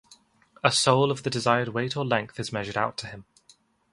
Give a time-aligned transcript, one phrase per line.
[0.63, 3.25] A soul of the desired weight or length is measured out to him.